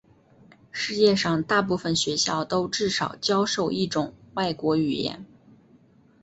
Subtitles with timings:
[0.71, 5.27] 世界上大部分学校都至少教授一种外国语言。